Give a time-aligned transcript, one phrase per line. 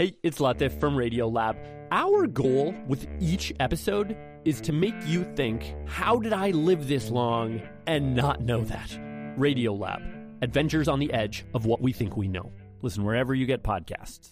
[0.00, 1.58] Hey, it's Latif from Radiolab.
[1.90, 7.10] Our goal with each episode is to make you think, how did I live this
[7.10, 8.88] long and not know that?
[9.38, 12.50] Radiolab, adventures on the edge of what we think we know.
[12.80, 14.30] Listen wherever you get podcasts.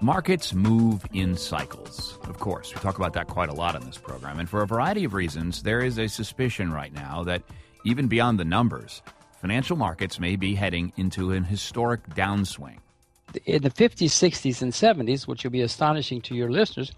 [0.00, 2.16] Markets move in cycles.
[2.28, 4.38] Of course, we talk about that quite a lot on this program.
[4.38, 7.42] And for a variety of reasons, there is a suspicion right now that
[7.84, 9.02] even beyond the numbers,
[9.46, 12.78] financial markets may be heading into an historic downswing.
[13.44, 16.90] In the 50s, 60s, and 70s, which will be astonishing to your listeners,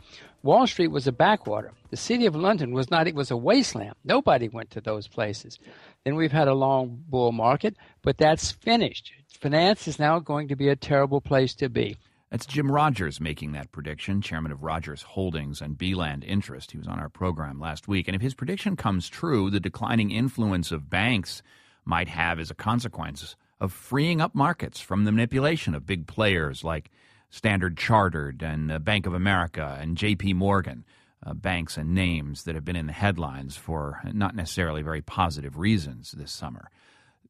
[0.42, 1.72] Wall Street was a backwater.
[1.90, 3.92] The city of London was not, it was a wasteland.
[4.02, 5.58] Nobody went to those places.
[6.04, 9.12] Then we've had a long bull market, but that's finished.
[9.28, 11.98] Finance is now going to be a terrible place to be.
[12.30, 16.70] That's Jim Rogers making that prediction, chairman of Rogers Holdings and Beeland Interest.
[16.70, 18.08] He was on our program last week.
[18.08, 21.42] And if his prediction comes true, the declining influence of banks
[21.88, 26.62] might have as a consequence of freeing up markets from the manipulation of big players
[26.62, 26.90] like
[27.30, 30.84] Standard Chartered and uh, Bank of America and JP Morgan,
[31.24, 35.56] uh, banks and names that have been in the headlines for not necessarily very positive
[35.56, 36.70] reasons this summer.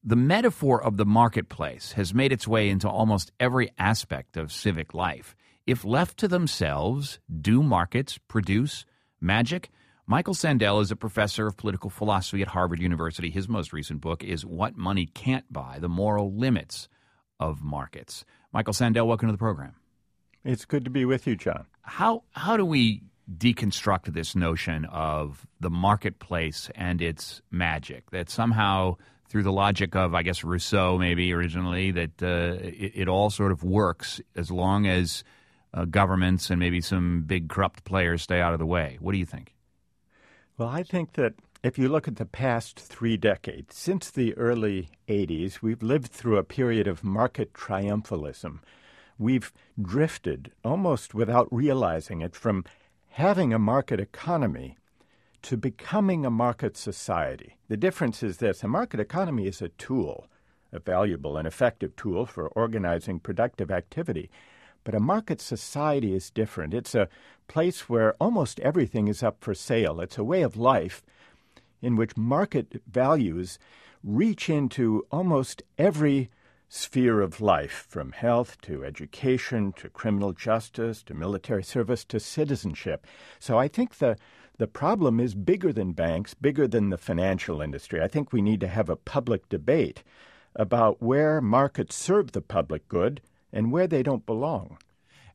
[0.05, 4.93] The metaphor of the marketplace has made its way into almost every aspect of civic
[4.93, 5.37] life.
[5.67, 8.85] If left to themselves, do markets produce
[9.21, 9.71] magic?
[10.11, 13.29] Michael Sandel is a professor of political philosophy at Harvard University.
[13.29, 16.89] His most recent book is What Money Can't Buy The Moral Limits
[17.39, 18.25] of Markets.
[18.51, 19.75] Michael Sandel, welcome to the program.
[20.47, 21.67] It's good to be with you, John.
[21.83, 23.03] How, how do we
[23.37, 28.11] deconstruct this notion of the marketplace and its magic?
[28.11, 28.97] That somehow,
[29.29, 33.53] through the logic of, I guess, Rousseau maybe originally, that uh, it, it, all sort
[33.53, 35.23] of works as long as
[35.75, 38.97] uh, governments and maybe some big corrupt players stay out of the way.
[39.03, 39.55] What do you think?
[40.59, 44.89] Well, I think that if you look at the past three decades, since the early
[45.07, 48.59] 80s, we've lived through a period of market triumphalism.
[49.21, 52.65] We've drifted, almost without realizing it, from
[53.11, 54.77] having a market economy
[55.43, 57.57] to becoming a market society.
[57.69, 60.27] The difference is this a market economy is a tool,
[60.73, 64.29] a valuable and effective tool for organizing productive activity.
[64.85, 66.75] But a market society is different.
[66.75, 67.09] It's a
[67.47, 70.01] place where almost everything is up for sale.
[70.01, 71.03] It's a way of life
[71.81, 73.59] in which market values
[74.03, 76.31] reach into almost every
[76.69, 83.07] sphere of life, from health to education to criminal justice to military service to citizenship.
[83.39, 84.17] So I think the
[84.59, 88.03] the problem is bigger than banks, bigger than the financial industry.
[88.03, 90.03] I think we need to have a public debate
[90.57, 93.21] about where markets serve the public good
[93.53, 94.79] and where they don't belong.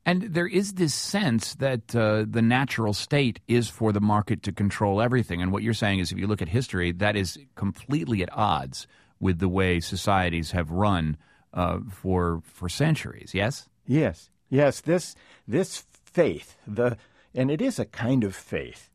[0.05, 4.51] And there is this sense that uh, the natural state is for the market to
[4.51, 5.41] control everything.
[5.41, 8.85] And what you're saying is, if you look at history, that is completely at odds
[9.19, 11.15] with the way societies have run
[11.53, 13.31] uh, for for centuries.
[13.33, 13.69] Yes.
[13.87, 14.29] Yes.
[14.49, 14.81] Yes.
[14.81, 15.15] This
[15.47, 16.97] this faith, the
[17.33, 18.89] and it is a kind of faith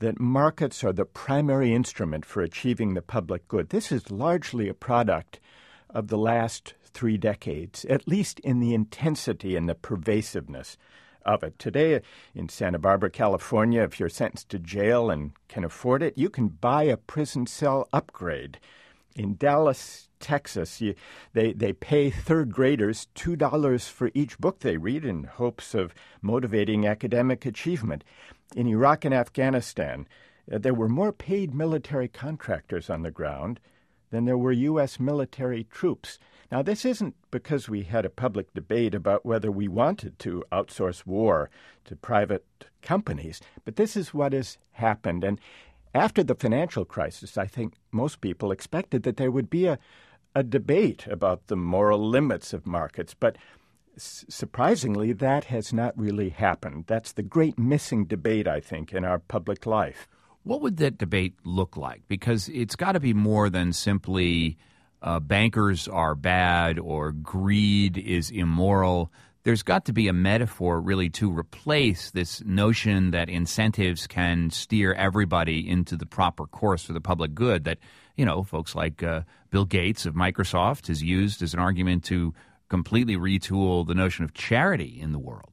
[0.00, 3.70] that markets are the primary instrument for achieving the public good.
[3.70, 5.40] This is largely a product
[5.88, 10.76] of the last three decades, at least in the intensity and the pervasiveness
[11.24, 11.58] of it.
[11.58, 12.00] Today,
[12.34, 16.48] in Santa Barbara, California, if you're sentenced to jail and can afford it, you can
[16.48, 18.58] buy a prison cell upgrade.
[19.16, 20.94] In Dallas, Texas, you,
[21.32, 26.86] they, they pay third graders $2 for each book they read in hopes of motivating
[26.86, 28.04] academic achievement.
[28.54, 30.06] In Iraq and Afghanistan,
[30.52, 33.60] uh, there were more paid military contractors on the ground
[34.10, 35.00] than there were U.S.
[35.00, 36.18] military troops.
[36.50, 41.06] Now, this isn't because we had a public debate about whether we wanted to outsource
[41.06, 41.48] war
[41.84, 42.44] to private
[42.82, 45.22] companies, but this is what has happened.
[45.22, 45.40] And
[45.94, 49.78] after the financial crisis, I think most people expected that there would be a,
[50.34, 53.36] a debate about the moral limits of markets, but
[53.96, 56.84] s- surprisingly, that has not really happened.
[56.86, 60.08] That's the great missing debate, I think, in our public life.
[60.42, 62.02] What would that debate look like?
[62.08, 64.56] Because it's got to be more than simply
[65.02, 69.12] uh, bankers are bad or greed is immoral.
[69.42, 74.92] There's got to be a metaphor really to replace this notion that incentives can steer
[74.94, 77.78] everybody into the proper course for the public good that,
[78.16, 82.34] you know, folks like uh, Bill Gates of Microsoft has used as an argument to
[82.68, 85.49] completely retool the notion of charity in the world.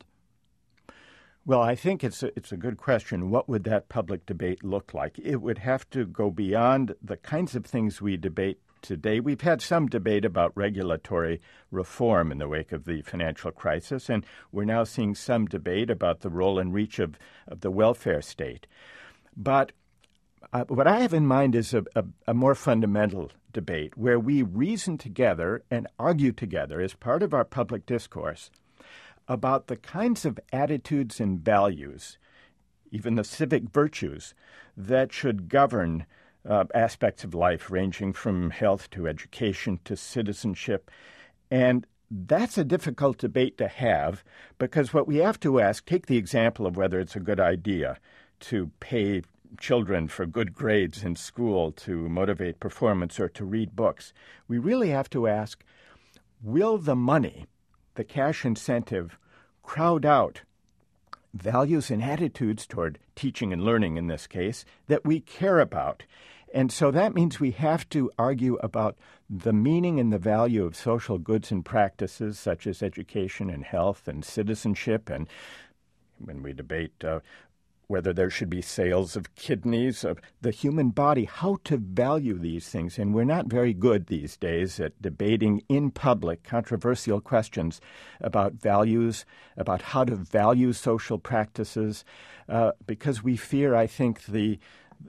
[1.48, 3.30] Well, I think it's a, it's a good question.
[3.30, 5.18] What would that public debate look like?
[5.18, 9.22] It would have to go beyond the kinds of things we debate today.
[9.22, 11.40] We've had some debate about regulatory
[11.72, 16.20] reform in the wake of the financial crisis, and we're now seeing some debate about
[16.20, 17.18] the role and reach of,
[17.48, 18.68] of the welfare state.
[19.34, 19.72] But
[20.52, 24.42] uh, what I have in mind is a, a, a more fundamental debate where we
[24.42, 28.52] reason together and argue together as part of our public discourse
[29.28, 32.18] about the kinds of attitudes and values,
[32.92, 34.34] even the civic virtues,
[34.76, 36.06] that should govern
[36.48, 40.90] uh, aspects of life, ranging from health to education to citizenship.
[41.52, 44.24] And that's a difficult debate to have
[44.58, 47.98] because what we have to ask take the example of whether it's a good idea
[48.40, 49.24] to pay
[49.60, 54.14] children for good grades in school to motivate performance or to read books.
[54.48, 55.64] We really have to ask
[56.42, 57.48] will the money,
[57.98, 59.18] the cash incentive,
[59.64, 60.42] crowd out
[61.34, 66.04] values and attitudes toward teaching and learning in this case that we care about?
[66.54, 68.96] And so that means we have to argue about
[69.30, 74.08] the meaning and the value of social goods and practices such as education and health
[74.08, 75.10] and citizenship.
[75.10, 75.28] And
[76.18, 77.20] when we debate uh,
[77.88, 82.68] whether there should be sales of kidneys, of the human body, how to value these
[82.68, 83.00] things.
[83.00, 87.80] And we're not very good these days at debating in public controversial questions
[88.20, 89.26] about values,
[89.56, 92.04] about how to value social practices,
[92.50, 94.60] uh, because we fear, I think, the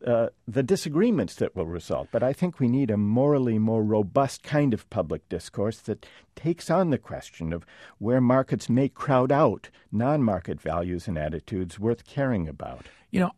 [0.06, 2.08] uh, the disagreements that will result.
[2.10, 6.06] But I think we need a morally more robust kind of public discourse that
[6.36, 7.66] takes on the question of
[7.98, 12.86] where markets may crowd out non market values and attitudes worth caring about.
[13.10, 13.32] You know,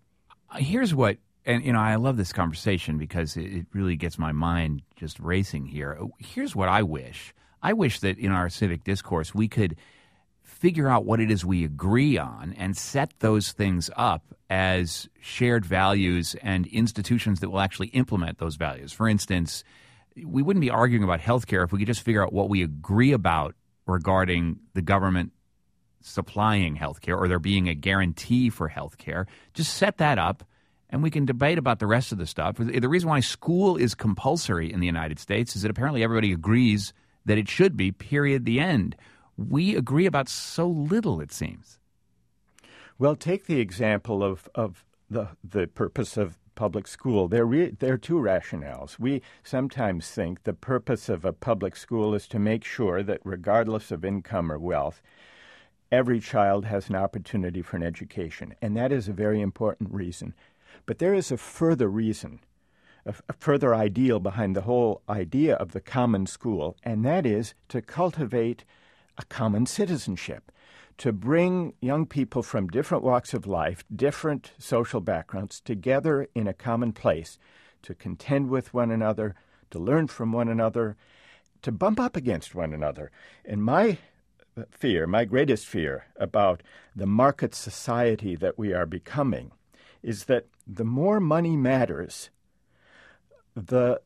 [0.56, 4.82] here's what, and you know, I love this conversation because it really gets my mind
[4.97, 5.99] just racing here.
[6.19, 9.76] Here's what I wish I wish that in our civic discourse we could
[10.61, 15.65] figure out what it is we agree on and set those things up as shared
[15.65, 18.93] values and institutions that will actually implement those values.
[18.93, 19.65] For instance,
[20.23, 23.12] we wouldn't be arguing about healthcare if we could just figure out what we agree
[23.12, 23.55] about
[23.87, 25.33] regarding the government
[26.03, 29.25] supplying healthcare or there being a guarantee for healthcare.
[29.55, 30.45] Just set that up
[30.91, 32.57] and we can debate about the rest of the stuff.
[32.59, 36.93] The reason why school is compulsory in the United States is that apparently everybody agrees
[37.25, 38.95] that it should be, period, the end
[39.49, 41.79] we agree about so little, it seems.
[42.99, 47.29] Well, take the example of, of the, the purpose of public school.
[47.29, 48.99] There, re- there are two rationales.
[48.99, 53.91] We sometimes think the purpose of a public school is to make sure that, regardless
[53.91, 55.01] of income or wealth,
[55.91, 58.55] every child has an opportunity for an education.
[58.61, 60.35] And that is a very important reason.
[60.85, 62.41] But there is a further reason,
[63.07, 67.55] a, a further ideal behind the whole idea of the common school, and that is
[67.69, 68.65] to cultivate
[69.21, 70.51] a common citizenship,
[70.97, 76.55] to bring young people from different walks of life, different social backgrounds together in a
[76.55, 77.39] common place
[77.83, 79.35] to contend with one another,
[79.71, 80.97] to learn from one another,
[81.63, 83.11] to bump up against one another.
[83.45, 83.99] And my
[84.71, 86.63] fear, my greatest fear about
[86.97, 89.53] the market society that we are becoming
[90.03, 92.31] is that the more money matters,
[93.55, 94.01] the,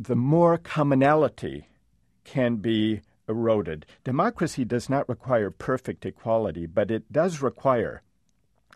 [0.00, 1.68] the more commonality
[2.24, 3.86] can be eroded.
[4.04, 8.02] Democracy does not require perfect equality, but it does require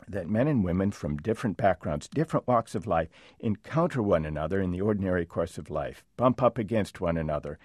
[0.06, 3.09] that men and women from different backgrounds, different walks of life,
[3.41, 7.59] encounter one another in the ordinary course of life, bump up against one another.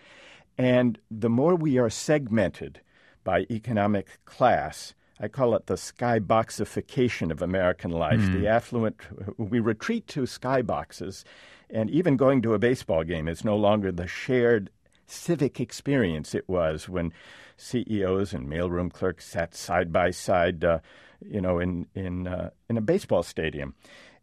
[0.58, 2.82] And the more we are segmented
[3.24, 8.20] by economic class, I call it the skyboxification of American life.
[8.20, 8.42] Mm.
[8.42, 8.98] The affluent,
[9.38, 11.24] we retreat to skyboxes,
[11.70, 14.70] and even going to a baseball game is no longer the shared
[15.14, 17.14] civic experience it was when
[17.58, 20.80] CEOs and mailroom clerks sat side by side, uh,
[21.22, 23.74] you know, in in uh, in a baseball stadium,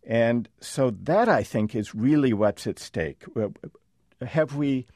[0.06, 3.24] and so that I think is really what's at stake.
[4.20, 4.86] Have we?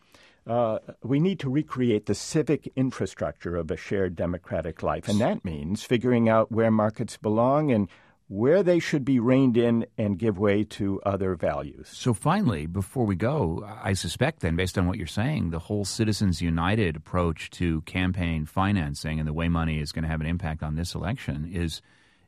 [0.46, 5.42] Uh, we need to recreate the civic infrastructure of a shared democratic life, and that
[5.42, 7.88] means figuring out where markets belong and
[8.28, 11.88] where they should be reined in and give way to other values.
[11.92, 15.84] So, finally, before we go, I suspect then, based on what you're saying, the whole
[15.84, 20.26] Citizens United approach to campaign financing and the way money is going to have an
[20.26, 21.82] impact on this election is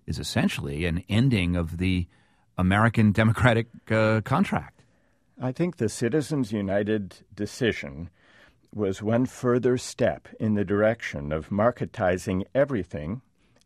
[0.06, 2.06] is essentially an ending of the
[2.56, 4.84] American democratic uh, contract.
[5.40, 8.08] I think the Citizens United decision
[8.72, 13.22] was one further step in the direction of marketizing everything,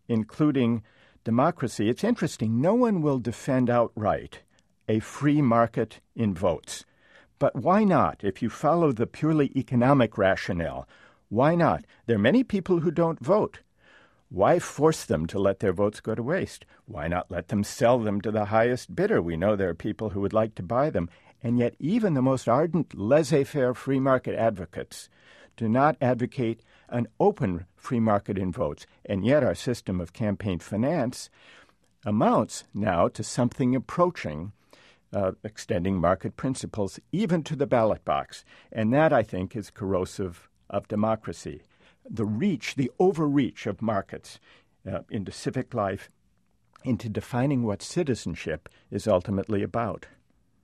[0.09, 0.83] including
[1.25, 2.61] democracy, it's interesting.
[2.61, 4.41] No one will defend outright
[4.89, 6.85] a free market in votes.
[7.39, 8.23] But why not?
[8.23, 10.89] If you follow the purely economic rationale,
[11.29, 11.85] why not?
[12.07, 13.61] There are many people who don't vote.
[14.29, 16.65] Why force them to let their votes go to waste?
[16.87, 19.23] Why not let them sell them to the highest bidder?
[19.23, 21.09] We know there are people who would like to buy them.
[21.43, 25.09] And yet, even the most ardent laissez faire free market advocates
[25.57, 28.87] do not advocate an open free market in votes.
[29.05, 31.31] And yet, our system of campaign finance
[32.05, 34.53] amounts now to something approaching
[35.13, 38.45] uh, extending market principles even to the ballot box.
[38.71, 41.63] And that, I think, is corrosive of democracy.
[42.09, 44.39] The reach, the overreach of markets
[44.91, 46.09] uh, into civic life,
[46.85, 50.07] into defining what citizenship is ultimately about.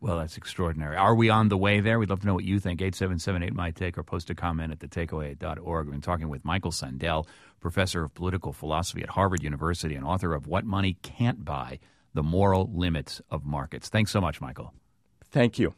[0.06, 0.96] Well, that's extraordinary.
[0.96, 1.98] Are we on the way there?
[1.98, 2.78] We'd love to know what you think.
[2.78, 5.86] 8778-MY-TAKE or post a comment at thetakeaway.org.
[5.86, 7.26] We've been talking with Michael Sandel,
[7.58, 11.80] professor of political philosophy at Harvard University and author of What Money Can't Buy
[12.14, 13.88] The Moral Limits of Markets.
[13.88, 14.72] Thanks so much, Michael.
[15.32, 15.74] Thank you.